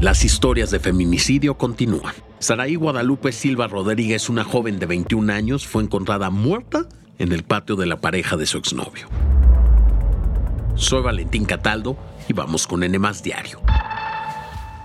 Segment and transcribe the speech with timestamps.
[0.00, 2.14] Las historias de feminicidio continúan.
[2.38, 6.88] Saraí Guadalupe Silva Rodríguez, una joven de 21 años, fue encontrada muerta
[7.18, 9.08] en el patio de la pareja de su exnovio.
[10.74, 13.60] Soy Valentín Cataldo y vamos con N Diario,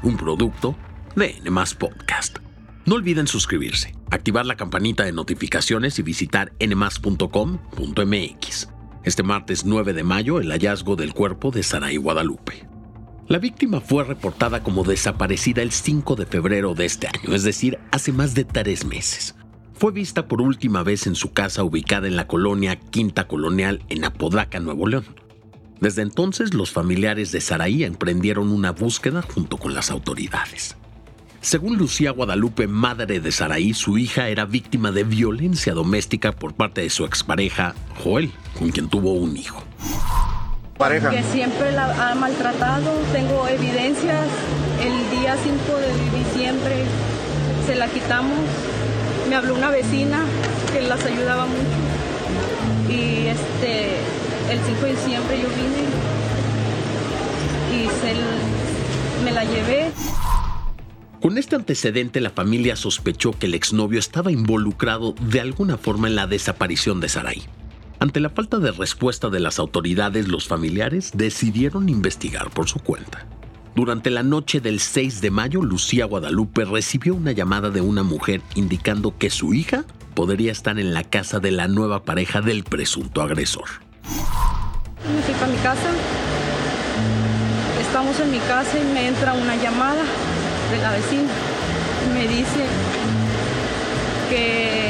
[0.04, 0.76] un producto
[1.16, 2.40] de N Podcast.
[2.86, 7.30] No olviden suscribirse, activar la campanita de notificaciones y visitar nmas.com.mx.
[9.06, 12.75] Este martes 9 de mayo, el hallazgo del cuerpo de Saraí Guadalupe.
[13.28, 17.80] La víctima fue reportada como desaparecida el 5 de febrero de este año, es decir,
[17.92, 19.34] hace más de tres meses.
[19.74, 24.06] Fue vista por última vez en su casa ubicada en la colonia Quinta Colonial en
[24.06, 25.06] Apodaca, Nuevo León.
[25.82, 30.78] Desde entonces, los familiares de Saraí emprendieron una búsqueda junto con las autoridades.
[31.42, 36.82] Según Lucía Guadalupe, madre de Saraí, su hija era víctima de violencia doméstica por parte
[36.82, 39.64] de su expareja, Joel, con quien tuvo un hijo
[40.78, 42.92] que siempre la ha maltratado.
[43.14, 44.28] Tengo evidencias.
[44.82, 46.84] El día 5 de diciembre
[47.66, 48.38] se la quitamos.
[49.30, 50.20] Me habló una vecina
[50.74, 51.64] que las ayudaba mucho.
[52.90, 53.96] Y este,
[54.52, 55.86] el 5 de diciembre yo vine
[57.74, 59.92] y se, me la llevé.
[61.22, 66.16] Con este antecedente, la familia sospechó que el exnovio estaba involucrado de alguna forma en
[66.16, 67.44] la desaparición de Sarai.
[68.00, 73.26] Ante la falta de respuesta de las autoridades, los familiares decidieron investigar por su cuenta.
[73.76, 78.42] Durante la noche del 6 de mayo, Lucía Guadalupe recibió una llamada de una mujer
[78.56, 83.22] indicando que su hija podría estar en la casa de la nueva pareja del presunto
[83.22, 83.66] agresor.
[85.14, 85.92] Me fui para mi casa.
[87.82, 90.04] Estamos en mi casa y me entra una llamada
[90.72, 91.32] de la vecina.
[92.14, 92.66] Me dice
[94.30, 94.85] que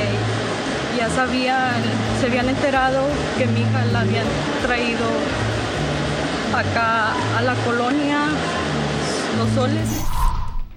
[1.08, 1.84] ya sabían,
[2.20, 3.04] se habían enterado
[3.38, 4.26] que mi hija la habían
[4.64, 5.06] traído
[6.54, 8.26] acá a la colonia
[9.38, 9.90] Los Soles.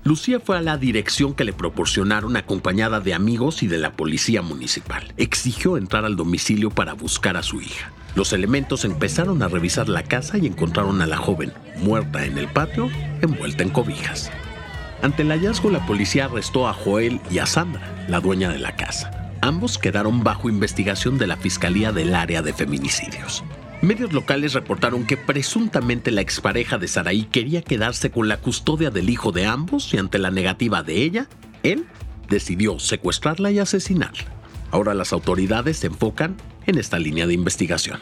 [0.05, 4.43] Lucía fue a la dirección que le proporcionaron acompañada de amigos y de la policía
[4.43, 5.13] municipal.
[5.17, 7.93] Exigió entrar al domicilio para buscar a su hija.
[8.15, 12.49] Los elementos empezaron a revisar la casa y encontraron a la joven muerta en el
[12.49, 12.91] patio,
[13.23, 14.31] envuelta en cobijas.
[15.01, 18.77] Ante el hallazgo, la policía arrestó a Joel y a Sandra, la dueña de la
[18.77, 19.18] casa.
[19.41, 23.45] Ambos quedaron bajo investigación de la Fiscalía del Área de Feminicidios.
[23.81, 29.09] Medios locales reportaron que presuntamente la expareja de Saraí quería quedarse con la custodia del
[29.09, 31.29] hijo de ambos y ante la negativa de ella,
[31.63, 31.87] él
[32.29, 34.25] decidió secuestrarla y asesinarla.
[34.73, 38.01] Ahora las autoridades se enfocan en esta línea de investigación.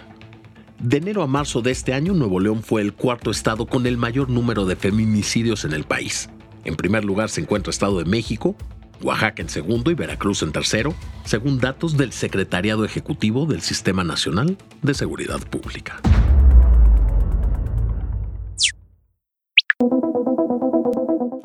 [0.80, 3.98] De enero a marzo de este año, Nuevo León fue el cuarto estado con el
[3.98, 6.30] mayor número de feminicidios en el país.
[6.64, 8.56] En primer lugar se encuentra Estado de México,
[9.02, 14.56] Oaxaca en segundo y Veracruz en tercero, según datos del Secretariado Ejecutivo del Sistema Nacional
[14.82, 16.00] de Seguridad Pública.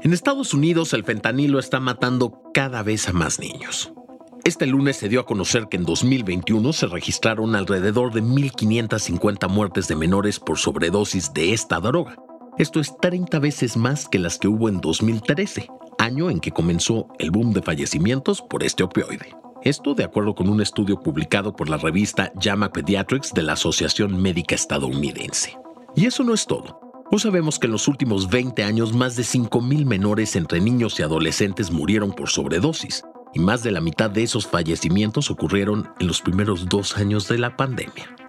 [0.03, 3.93] En Estados Unidos el fentanilo está matando cada vez a más niños.
[4.43, 9.87] Este lunes se dio a conocer que en 2021 se registraron alrededor de 1.550 muertes
[9.87, 12.15] de menores por sobredosis de esta droga.
[12.57, 15.69] Esto es 30 veces más que las que hubo en 2013,
[16.01, 19.35] año en que comenzó el boom de fallecimientos por este opioide.
[19.63, 24.19] Esto de acuerdo con un estudio publicado por la revista JAMA Pediatrics de la Asociación
[24.19, 25.57] Médica Estadounidense.
[25.95, 26.79] Y eso no es todo.
[27.11, 31.03] Hoy sabemos que en los últimos 20 años más de 5.000 menores entre niños y
[31.03, 36.21] adolescentes murieron por sobredosis, y más de la mitad de esos fallecimientos ocurrieron en los
[36.21, 38.20] primeros dos años de la pandemia.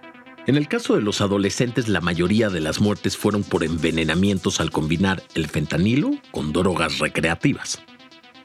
[0.45, 4.71] En el caso de los adolescentes, la mayoría de las muertes fueron por envenenamientos al
[4.71, 7.81] combinar el fentanilo con drogas recreativas.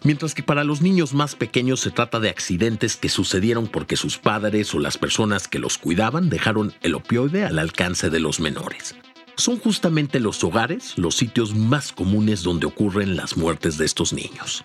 [0.05, 4.17] Mientras que para los niños más pequeños se trata de accidentes que sucedieron porque sus
[4.17, 8.95] padres o las personas que los cuidaban dejaron el opioide al alcance de los menores.
[9.37, 14.65] Son justamente los hogares los sitios más comunes donde ocurren las muertes de estos niños.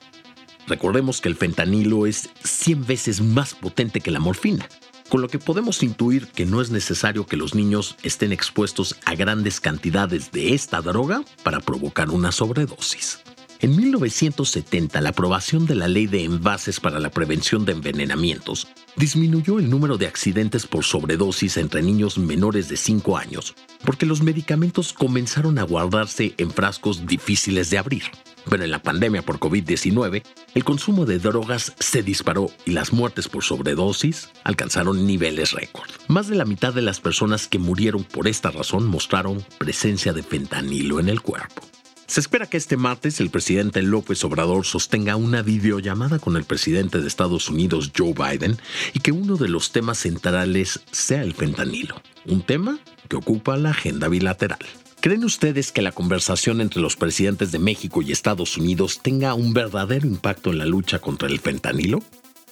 [0.68, 4.70] Recordemos que el fentanilo es 100 veces más potente que la morfina
[5.14, 9.14] con lo que podemos intuir que no es necesario que los niños estén expuestos a
[9.14, 13.20] grandes cantidades de esta droga para provocar una sobredosis.
[13.60, 19.60] En 1970, la aprobación de la ley de envases para la prevención de envenenamientos disminuyó
[19.60, 23.54] el número de accidentes por sobredosis entre niños menores de 5 años,
[23.86, 28.02] porque los medicamentos comenzaron a guardarse en frascos difíciles de abrir.
[28.50, 30.24] Pero en la pandemia por COVID-19,
[30.54, 35.90] el consumo de drogas se disparó y las muertes por sobredosis alcanzaron niveles récord.
[36.08, 40.24] Más de la mitad de las personas que murieron por esta razón mostraron presencia de
[40.24, 41.64] fentanilo en el cuerpo.
[42.06, 47.00] Se espera que este martes el presidente López Obrador sostenga una videollamada con el presidente
[47.00, 48.60] de Estados Unidos Joe Biden
[48.94, 51.96] y que uno de los temas centrales sea el fentanilo,
[52.26, 52.78] un tema
[53.10, 54.60] que ocupa la agenda bilateral.
[55.04, 59.52] ¿Creen ustedes que la conversación entre los presidentes de México y Estados Unidos tenga un
[59.52, 62.02] verdadero impacto en la lucha contra el fentanilo?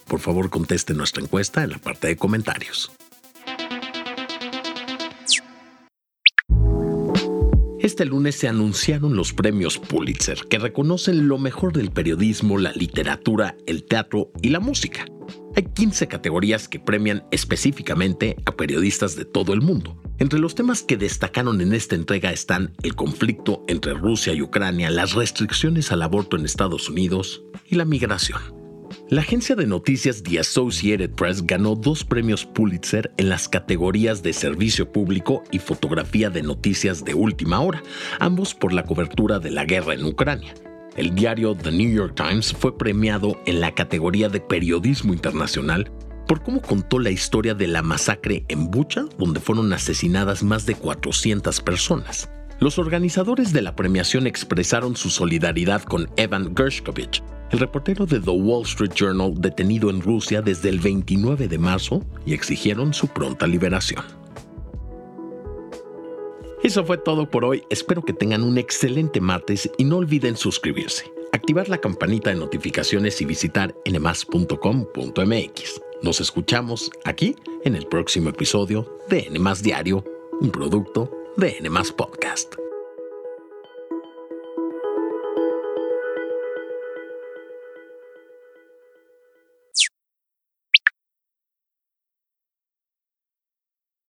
[0.05, 2.91] Por favor, conteste nuestra encuesta en la parte de comentarios.
[7.79, 13.55] Este lunes se anunciaron los premios Pulitzer, que reconocen lo mejor del periodismo, la literatura,
[13.65, 15.05] el teatro y la música.
[15.55, 20.00] Hay 15 categorías que premian específicamente a periodistas de todo el mundo.
[20.21, 24.91] Entre los temas que destacaron en esta entrega están el conflicto entre Rusia y Ucrania,
[24.91, 28.39] las restricciones al aborto en Estados Unidos y la migración.
[29.09, 34.33] La agencia de noticias The Associated Press ganó dos premios Pulitzer en las categorías de
[34.33, 37.81] servicio público y fotografía de noticias de última hora,
[38.19, 40.53] ambos por la cobertura de la guerra en Ucrania.
[40.95, 45.91] El diario The New York Times fue premiado en la categoría de periodismo internacional
[46.31, 50.75] por cómo contó la historia de la masacre en Bucha, donde fueron asesinadas más de
[50.75, 52.29] 400 personas.
[52.61, 58.31] Los organizadores de la premiación expresaron su solidaridad con Evan Gershkovich, el reportero de The
[58.31, 63.45] Wall Street Journal detenido en Rusia desde el 29 de marzo y exigieron su pronta
[63.45, 64.05] liberación.
[66.63, 71.11] Eso fue todo por hoy, espero que tengan un excelente martes y no olviden suscribirse,
[71.31, 75.81] activar la campanita de notificaciones y visitar nmas.com.mx.
[76.01, 80.03] Nos escuchamos aquí en el próximo episodio de N Diario,
[80.39, 82.55] un producto de N Podcast.